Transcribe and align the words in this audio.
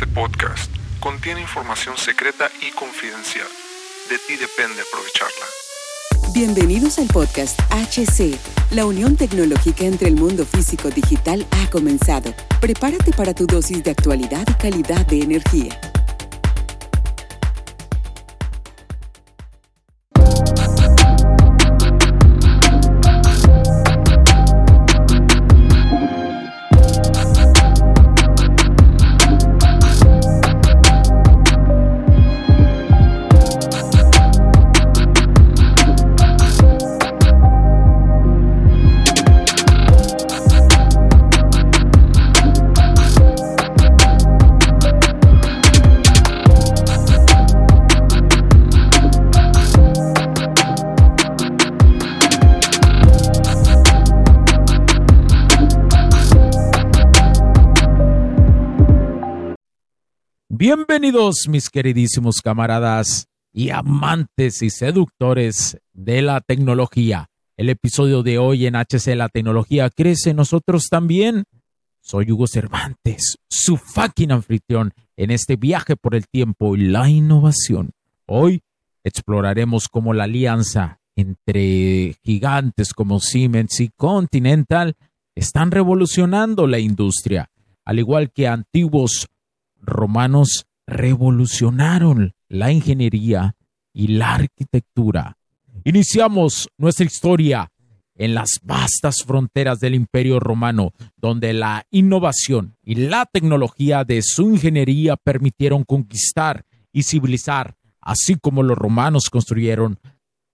Este 0.00 0.14
podcast 0.14 0.74
contiene 0.98 1.42
información 1.42 1.94
secreta 1.98 2.50
y 2.66 2.70
confidencial. 2.70 3.46
De 4.08 4.16
ti 4.16 4.34
depende 4.40 4.80
aprovecharla. 4.80 5.44
Bienvenidos 6.32 6.98
al 6.98 7.06
podcast 7.08 7.60
HC. 7.70 8.34
La 8.70 8.86
unión 8.86 9.18
tecnológica 9.18 9.84
entre 9.84 10.08
el 10.08 10.14
mundo 10.14 10.46
físico 10.46 10.88
digital 10.88 11.46
ha 11.50 11.68
comenzado. 11.68 12.32
Prepárate 12.62 13.12
para 13.12 13.34
tu 13.34 13.44
dosis 13.44 13.84
de 13.84 13.90
actualidad 13.90 14.46
y 14.48 14.54
calidad 14.54 15.04
de 15.04 15.20
energía. 15.20 15.78
Bienvenidos 60.60 61.46
mis 61.48 61.70
queridísimos 61.70 62.42
camaradas 62.44 63.28
y 63.50 63.70
amantes 63.70 64.60
y 64.60 64.68
seductores 64.68 65.78
de 65.94 66.20
la 66.20 66.42
tecnología. 66.42 67.30
El 67.56 67.70
episodio 67.70 68.22
de 68.22 68.36
hoy 68.36 68.66
en 68.66 68.76
HC 68.76 69.16
La 69.16 69.30
Tecnología 69.30 69.88
crece 69.88 70.34
nosotros 70.34 70.88
también. 70.90 71.44
Soy 72.02 72.30
Hugo 72.30 72.46
Cervantes, 72.46 73.38
su 73.48 73.78
fucking 73.78 74.32
anfitrión 74.32 74.92
en 75.16 75.30
este 75.30 75.56
viaje 75.56 75.96
por 75.96 76.14
el 76.14 76.28
tiempo 76.28 76.76
y 76.76 76.88
la 76.88 77.08
innovación. 77.08 77.92
Hoy 78.26 78.60
exploraremos 79.02 79.88
cómo 79.88 80.12
la 80.12 80.24
alianza 80.24 81.00
entre 81.16 82.16
gigantes 82.22 82.92
como 82.92 83.20
Siemens 83.20 83.80
y 83.80 83.88
Continental 83.96 84.94
están 85.34 85.70
revolucionando 85.70 86.66
la 86.66 86.80
industria, 86.80 87.50
al 87.86 87.98
igual 87.98 88.30
que 88.30 88.46
antiguos 88.46 89.26
romanos 89.80 90.66
revolucionaron 90.86 92.34
la 92.48 92.72
ingeniería 92.72 93.56
y 93.92 94.08
la 94.08 94.34
arquitectura. 94.34 95.36
Iniciamos 95.84 96.68
nuestra 96.76 97.06
historia 97.06 97.70
en 98.14 98.34
las 98.34 98.60
vastas 98.62 99.22
fronteras 99.26 99.80
del 99.80 99.94
Imperio 99.94 100.40
Romano, 100.40 100.92
donde 101.16 101.54
la 101.54 101.86
innovación 101.90 102.76
y 102.84 102.96
la 102.96 103.24
tecnología 103.24 104.04
de 104.04 104.20
su 104.22 104.50
ingeniería 104.50 105.16
permitieron 105.16 105.84
conquistar 105.84 106.64
y 106.92 107.04
civilizar, 107.04 107.76
así 108.00 108.34
como 108.34 108.62
los 108.62 108.76
romanos 108.76 109.30
construyeron 109.30 109.98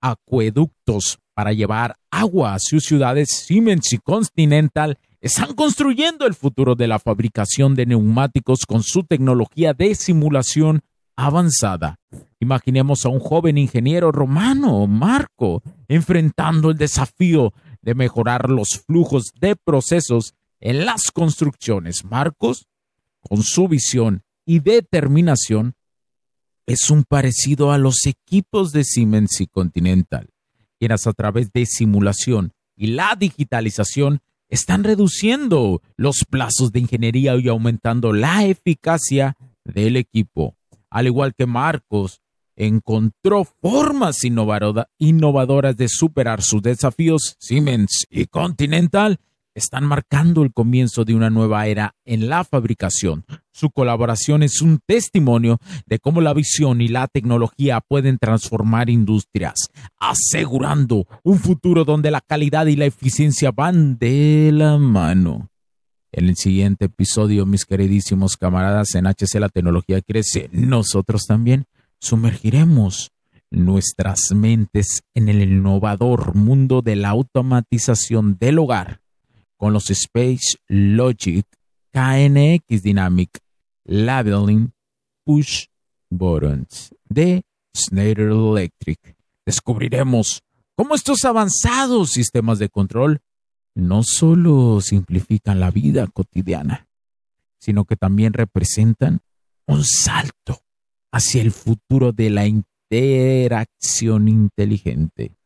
acueductos 0.00 1.18
para 1.34 1.52
llevar 1.52 1.96
agua 2.10 2.54
a 2.54 2.58
sus 2.60 2.84
ciudades, 2.84 3.28
Siemens 3.46 3.92
y 3.92 3.98
Continental 3.98 4.98
están 5.26 5.54
construyendo 5.54 6.26
el 6.26 6.34
futuro 6.34 6.74
de 6.74 6.86
la 6.86 6.98
fabricación 6.98 7.74
de 7.74 7.86
neumáticos 7.86 8.64
con 8.66 8.82
su 8.82 9.02
tecnología 9.02 9.74
de 9.74 9.94
simulación 9.94 10.82
avanzada. 11.16 11.98
Imaginemos 12.38 13.04
a 13.04 13.08
un 13.08 13.18
joven 13.18 13.58
ingeniero 13.58 14.12
romano, 14.12 14.86
Marco, 14.86 15.62
enfrentando 15.88 16.70
el 16.70 16.76
desafío 16.76 17.52
de 17.82 17.94
mejorar 17.94 18.50
los 18.50 18.84
flujos 18.86 19.32
de 19.40 19.56
procesos 19.56 20.34
en 20.60 20.84
las 20.86 21.10
construcciones. 21.10 22.04
Marcos, 22.04 22.66
con 23.20 23.42
su 23.42 23.66
visión 23.68 24.22
y 24.44 24.60
determinación, 24.60 25.74
es 26.66 26.90
un 26.90 27.04
parecido 27.04 27.72
a 27.72 27.78
los 27.78 28.06
equipos 28.06 28.72
de 28.72 28.84
Siemens 28.84 29.40
y 29.40 29.46
Continental, 29.46 30.30
quienes 30.78 31.06
a 31.06 31.12
través 31.12 31.52
de 31.52 31.66
simulación 31.66 32.52
y 32.76 32.88
la 32.88 33.16
digitalización 33.18 34.20
están 34.48 34.84
reduciendo 34.84 35.82
los 35.96 36.24
plazos 36.28 36.72
de 36.72 36.80
ingeniería 36.80 37.36
y 37.36 37.48
aumentando 37.48 38.12
la 38.12 38.44
eficacia 38.44 39.36
del 39.64 39.96
equipo. 39.96 40.56
Al 40.90 41.06
igual 41.06 41.34
que 41.34 41.46
Marcos, 41.46 42.20
encontró 42.56 43.44
formas 43.44 44.24
innovadoras 44.24 45.76
de 45.76 45.88
superar 45.88 46.42
sus 46.42 46.62
desafíos, 46.62 47.36
Siemens 47.38 48.06
y 48.10 48.26
Continental 48.26 49.20
están 49.56 49.84
marcando 49.84 50.42
el 50.42 50.52
comienzo 50.52 51.04
de 51.04 51.14
una 51.14 51.30
nueva 51.30 51.66
era 51.66 51.94
en 52.04 52.28
la 52.28 52.44
fabricación. 52.44 53.24
Su 53.56 53.70
colaboración 53.70 54.42
es 54.42 54.60
un 54.60 54.80
testimonio 54.84 55.56
de 55.86 55.98
cómo 55.98 56.20
la 56.20 56.34
visión 56.34 56.82
y 56.82 56.88
la 56.88 57.08
tecnología 57.08 57.80
pueden 57.80 58.18
transformar 58.18 58.90
industrias, 58.90 59.54
asegurando 59.98 61.06
un 61.22 61.38
futuro 61.38 61.86
donde 61.86 62.10
la 62.10 62.20
calidad 62.20 62.66
y 62.66 62.76
la 62.76 62.84
eficiencia 62.84 63.52
van 63.52 63.96
de 63.96 64.50
la 64.52 64.76
mano. 64.76 65.48
En 66.12 66.28
el 66.28 66.36
siguiente 66.36 66.84
episodio, 66.84 67.46
mis 67.46 67.64
queridísimos 67.64 68.36
camaradas, 68.36 68.94
en 68.94 69.06
HC 69.06 69.40
la 69.40 69.48
tecnología 69.48 70.02
crece, 70.02 70.50
nosotros 70.52 71.24
también 71.26 71.64
sumergiremos 71.98 73.10
nuestras 73.50 74.32
mentes 74.34 75.00
en 75.14 75.30
el 75.30 75.40
innovador 75.40 76.34
mundo 76.34 76.82
de 76.82 76.96
la 76.96 77.08
automatización 77.08 78.36
del 78.38 78.58
hogar 78.58 79.00
con 79.56 79.72
los 79.72 79.88
Space 79.88 80.58
Logic 80.68 81.46
KNX 81.90 82.82
Dynamic 82.82 83.45
Labeling 83.86 84.72
Push 85.24 85.66
Buttons 86.10 86.94
de 87.08 87.42
Schneider 87.74 88.28
Electric. 88.28 89.16
Descubriremos 89.44 90.42
cómo 90.74 90.94
estos 90.94 91.24
avanzados 91.24 92.10
sistemas 92.10 92.58
de 92.58 92.68
control 92.68 93.20
no 93.74 94.02
solo 94.02 94.80
simplifican 94.80 95.60
la 95.60 95.70
vida 95.70 96.06
cotidiana, 96.06 96.88
sino 97.58 97.84
que 97.84 97.96
también 97.96 98.32
representan 98.32 99.20
un 99.66 99.84
salto 99.84 100.62
hacia 101.12 101.42
el 101.42 101.52
futuro 101.52 102.12
de 102.12 102.30
la 102.30 102.46
interacción 102.46 104.28
inteligente 104.28 105.36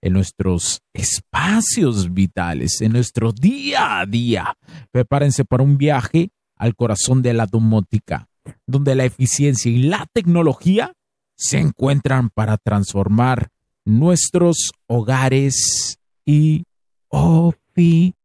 en 0.00 0.12
nuestros 0.12 0.82
espacios 0.92 2.12
vitales, 2.12 2.80
en 2.80 2.92
nuestro 2.92 3.32
día 3.32 4.00
a 4.00 4.06
día. 4.06 4.56
Prepárense 4.90 5.44
para 5.44 5.62
un 5.62 5.78
viaje 5.78 6.30
al 6.64 6.74
corazón 6.74 7.20
de 7.20 7.34
la 7.34 7.44
domótica, 7.46 8.26
donde 8.66 8.94
la 8.94 9.04
eficiencia 9.04 9.70
y 9.70 9.82
la 9.82 10.06
tecnología 10.12 10.94
se 11.36 11.58
encuentran 11.58 12.30
para 12.30 12.56
transformar 12.56 13.50
nuestros 13.84 14.72
hogares 14.86 15.98
y 16.24 16.64
oficinas. 17.08 18.24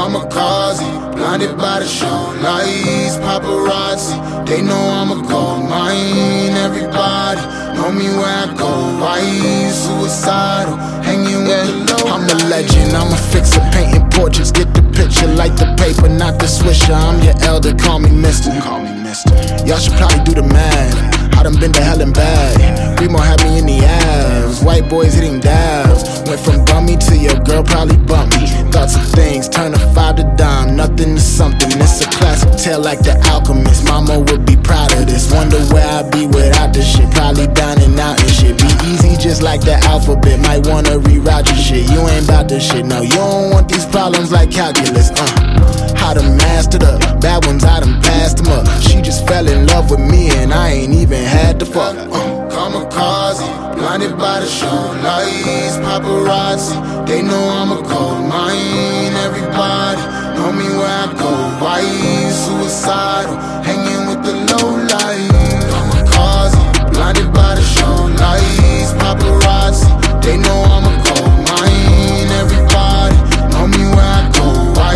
kamikaze, 0.00 0.89
blinded 1.30 1.56
by 1.56 1.78
the 1.78 1.86
show 1.86 2.34
lights, 2.42 3.14
paparazzi. 3.22 4.46
They 4.46 4.62
know 4.62 4.82
I'm 4.98 5.12
a 5.12 5.28
gold 5.28 5.62
mine. 5.70 6.56
Everybody 6.58 7.40
know 7.76 7.92
me 7.92 8.08
where 8.18 8.26
I 8.26 8.52
go. 8.58 8.70
Suicidal? 9.70 10.74
Hanging 11.06 11.46
with 11.46 11.86
the 11.86 12.02
low. 12.02 12.10
I'm 12.10 12.24
a 12.26 12.34
legend. 12.50 12.96
I'm 12.96 13.12
a 13.12 13.16
fixer, 13.30 13.60
painting 13.70 14.08
portraits. 14.10 14.50
Get 14.50 14.74
the 14.74 14.82
picture, 14.90 15.28
like 15.28 15.54
the 15.54 15.72
paper, 15.78 16.08
not 16.08 16.40
the 16.40 16.46
swisher. 16.46 16.94
I'm 16.94 17.22
your 17.22 17.34
elder. 17.46 17.74
Call 17.76 18.00
me 18.00 18.10
Mister. 18.10 18.50
Call 18.60 18.80
me 18.82 18.92
Mister. 19.04 19.30
Y'all 19.66 19.78
should 19.78 19.94
probably 19.94 20.24
do 20.24 20.34
the 20.34 20.42
math. 20.42 21.20
I 21.38 21.44
done 21.44 21.58
been 21.60 21.72
to 21.72 21.80
hell 21.80 22.02
and 22.02 22.12
back. 22.12 23.00
Remo 23.00 23.18
had 23.18 23.40
me 23.44 23.58
in 23.60 23.66
the 23.66 23.78
ass. 23.86 24.64
White 24.64 24.90
boys 24.90 25.14
hitting 25.14 25.38
dabs. 25.38 26.02
Went 26.28 26.40
from 26.40 26.64
bummy 26.64 26.96
to 26.96 27.16
your 27.16 27.38
girl 27.44 27.62
probably 27.62 27.96
bump 27.98 28.34
me. 28.34 28.46
Thoughts 28.72 28.96
of 28.96 29.06
things, 29.12 29.48
turn 29.48 29.72
to 29.72 29.78
dime. 31.00 31.14
Nothing 31.14 31.16
to 31.16 31.22
something. 31.22 31.80
It's 31.80 32.04
a 32.04 32.10
classic 32.10 32.52
tale 32.58 32.80
like 32.80 33.00
the 33.00 33.16
alchemist. 33.32 33.84
Mama 33.84 34.18
would 34.20 34.44
be 34.44 34.56
proud 34.56 34.92
of 34.92 35.06
this. 35.06 35.32
Wonder 35.32 35.58
where 35.72 35.86
I'd 35.86 36.10
be 36.10 36.26
without 36.26 36.74
this 36.74 36.96
shit. 36.96 37.10
Probably 37.12 37.44
and 37.44 37.98
out 37.98 38.20
and 38.20 38.30
shit. 38.30 38.58
Be 38.58 38.68
easy 38.86 39.16
just 39.16 39.42
like 39.42 39.60
the 39.62 39.74
alphabet. 39.88 40.40
Might 40.40 40.66
wanna 40.66 40.98
reroute 40.98 41.46
your 41.48 41.56
shit. 41.56 41.90
You 41.90 42.06
ain't 42.08 42.24
about 42.24 42.48
this 42.48 42.70
shit. 42.70 42.84
No, 42.84 43.00
you 43.00 43.16
don't 43.16 43.50
want 43.50 43.68
these 43.68 43.86
problems 43.86 44.30
like 44.32 44.50
calculus. 44.50 45.10
Uh. 45.10 45.50
I 46.02 46.14
done 46.14 46.36
mastered 46.36 46.82
her. 46.82 46.98
Bad 47.20 47.46
ones, 47.46 47.64
I 47.64 47.80
done 47.80 48.00
passed 48.02 48.38
them 48.38 48.48
up. 48.48 48.66
She 48.82 49.00
just 49.00 49.26
fell 49.26 49.46
in 49.46 49.66
love 49.66 49.90
with 49.90 50.00
me, 50.00 50.30
and 50.30 50.52
I 50.52 50.70
ain't 50.70 50.92
even 50.92 51.22
had 51.22 51.60
to 51.60 51.66
fuck. 51.66 51.96
Uh, 51.96 52.48
kamikaze, 52.50 53.46
blinded 53.76 54.18
by 54.18 54.40
the 54.40 54.46
show 54.46 54.80
lights, 55.04 55.76
paparazzi. 55.84 57.06
They 57.06 57.22
know 57.22 57.42
I'm 57.58 57.70
a 57.72 57.82
gold 57.82 58.28
mine. 58.28 59.14
Everybody 59.26 59.69
suicidal? 62.70 63.36
Hanging 63.66 64.06
with 64.08 64.22
the 64.24 64.34
low 64.50 64.70
light. 64.92 65.30
Kamikaze, 65.70 66.92
blinded 66.92 67.32
by 67.32 67.54
the 67.56 67.62
show 67.62 68.06
lights, 68.22 68.92
paparazzi. 69.00 69.90
They 70.22 70.36
know 70.36 70.58
I'm 70.74 70.86
a 70.86 70.94
gold 71.04 71.34
mine. 71.48 72.30
Everybody 72.42 73.16
know 73.50 73.66
me 73.66 73.82
where 73.94 74.10
I 74.18 74.30
go. 74.34 74.46
Why 74.78 74.94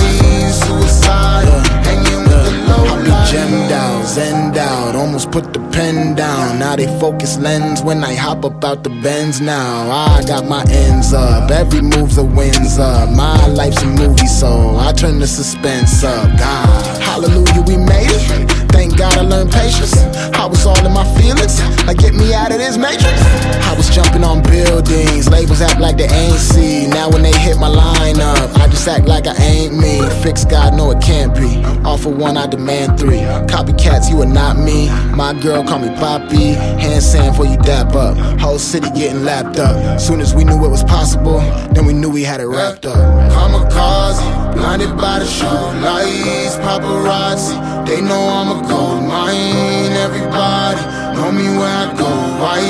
suicidal? 0.62 1.60
Hanging 1.86 2.22
with 2.22 2.44
the 2.46 2.52
low 2.70 2.84
light. 2.84 3.10
I 3.10 3.24
be 3.26 3.30
gemmed 3.30 3.72
out, 3.72 4.04
zenned 4.04 4.56
out, 4.56 4.94
almost 4.94 5.30
put 5.30 5.52
the 5.52 5.60
pen 5.70 6.14
down. 6.14 6.58
Now 6.58 6.76
they 6.76 6.86
focus 7.00 7.38
lens 7.38 7.82
when 7.82 8.04
I 8.04 8.14
hop 8.14 8.44
up 8.44 8.64
out 8.64 8.84
the 8.84 8.90
bends 8.90 9.40
now. 9.40 9.90
I 9.90 10.22
got 10.26 10.46
my 10.46 10.64
ends 10.70 11.12
up, 11.12 11.50
every 11.50 11.82
move's 11.82 12.18
a 12.18 12.24
wins 12.24 12.78
up. 12.78 13.10
My 13.10 13.46
life's 13.48 13.82
a 13.82 13.86
movie, 13.86 14.28
so 14.28 14.63
turn 15.04 15.18
the 15.18 15.26
suspense 15.26 16.02
up. 16.02 16.26
God, 16.38 17.02
hallelujah, 17.02 17.60
we 17.66 17.76
made 17.76 18.08
it. 18.08 18.50
Thank 18.72 18.96
God 18.96 19.18
I 19.18 19.20
learned 19.20 19.52
patience. 19.52 19.94
I 20.32 20.46
was 20.46 20.64
all 20.64 20.80
in 20.84 20.92
my 20.92 21.04
feelings, 21.20 21.60
like 21.86 21.98
get 21.98 22.14
me 22.14 22.32
out 22.32 22.52
of 22.52 22.58
this 22.58 22.78
matrix. 22.78 23.20
I 23.68 23.74
was 23.76 23.90
jumping 23.90 24.24
on 24.24 24.42
buildings, 24.42 25.28
labels 25.28 25.60
act 25.60 25.78
like 25.78 25.98
they 25.98 26.08
ain't 26.08 26.38
see. 26.38 26.86
Now 26.86 27.10
when 27.10 27.22
they 27.22 27.36
hit 27.36 27.58
my 27.58 27.68
line 27.68 28.18
up, 28.18 28.50
I 28.56 28.66
just 28.68 28.88
act 28.88 29.06
like 29.06 29.26
I 29.26 29.34
ain't 29.36 29.76
me. 29.76 30.00
Fix 30.22 30.46
God, 30.46 30.74
no 30.74 30.90
it 30.90 31.02
can't 31.02 31.34
be. 31.34 31.62
Offer 31.84 32.08
one, 32.08 32.38
I 32.38 32.46
demand 32.46 32.98
three. 32.98 33.20
Copycats, 33.52 34.08
you 34.10 34.22
are 34.22 34.32
not 34.40 34.56
me. 34.56 34.88
My 35.14 35.38
girl 35.38 35.62
call 35.64 35.80
me 35.80 35.90
Poppy. 35.96 36.54
Hand 36.80 37.02
sand 37.02 37.36
for 37.36 37.44
you 37.44 37.58
dap 37.58 37.94
up. 37.94 38.16
Whole 38.40 38.58
city 38.58 38.88
getting 38.90 39.22
lapped 39.22 39.58
up. 39.58 40.00
Soon 40.00 40.20
as 40.20 40.34
we 40.34 40.44
knew 40.44 40.64
it 40.64 40.70
was 40.70 40.82
possible, 40.84 41.40
then 41.74 41.84
we 41.84 41.92
knew 41.92 42.08
we 42.08 42.22
had 42.22 42.40
it 42.40 42.46
wrapped 42.46 42.86
up. 42.86 42.96
Kamikaze, 43.32 44.43
blinded 44.76 44.96
by 44.96 45.18
the 45.20 45.26
show 45.26 45.60
lights, 45.82 46.56
paparazzi. 46.56 47.54
They 47.86 48.00
know 48.00 48.18
I'm 48.18 48.58
a 48.58 48.68
gold 48.68 49.04
mine. 49.04 49.92
Everybody 50.06 50.80
know 51.14 51.30
me 51.30 51.46
where 51.58 51.76
I 51.84 51.94
go. 51.96 52.10
Why 52.42 52.60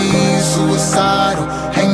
suicidal? 0.43 1.45
Hanging 1.73 1.94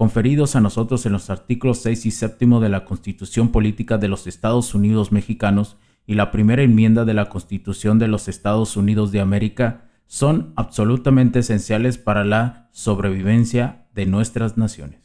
conferidos 0.00 0.56
a 0.56 0.62
nosotros 0.62 1.04
en 1.04 1.12
los 1.12 1.28
artículos 1.28 1.82
6 1.82 2.06
y 2.06 2.10
7 2.10 2.46
de 2.58 2.70
la 2.70 2.86
Constitución 2.86 3.52
Política 3.52 3.98
de 3.98 4.08
los 4.08 4.26
Estados 4.26 4.74
Unidos 4.74 5.12
Mexicanos 5.12 5.76
y 6.06 6.14
la 6.14 6.30
primera 6.30 6.62
enmienda 6.62 7.04
de 7.04 7.12
la 7.12 7.28
Constitución 7.28 7.98
de 7.98 8.08
los 8.08 8.26
Estados 8.26 8.78
Unidos 8.78 9.12
de 9.12 9.20
América 9.20 9.90
son 10.06 10.54
absolutamente 10.56 11.40
esenciales 11.40 11.98
para 11.98 12.24
la 12.24 12.70
sobrevivencia 12.72 13.88
de 13.94 14.06
nuestras 14.06 14.56
naciones. 14.56 15.00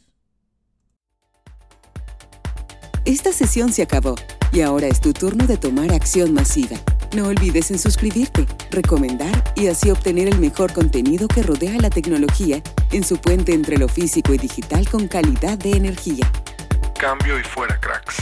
Esta 3.04 3.32
sesión 3.32 3.74
se 3.74 3.82
acabó 3.82 4.14
y 4.50 4.62
ahora 4.62 4.86
es 4.86 5.02
tu 5.02 5.12
turno 5.12 5.46
de 5.46 5.58
tomar 5.58 5.92
acción 5.92 6.32
masiva. 6.32 6.78
No 7.14 7.28
olvides 7.28 7.70
en 7.70 7.78
suscribirte, 7.78 8.46
recomendar 8.70 9.52
y 9.54 9.68
así 9.68 9.90
obtener 9.90 10.28
el 10.28 10.38
mejor 10.38 10.72
contenido 10.72 11.28
que 11.28 11.42
rodea 11.42 11.78
la 11.80 11.90
tecnología 11.90 12.62
en 12.92 13.04
su 13.04 13.18
puente 13.18 13.54
entre 13.54 13.78
lo 13.78 13.88
físico 13.88 14.34
y 14.34 14.38
digital 14.38 14.88
con 14.88 15.08
calidad 15.08 15.58
de 15.58 15.72
energía. 15.72 16.30
Cambio 16.98 17.38
y 17.38 17.42
fuera, 17.42 17.78
cracks. 17.80 18.16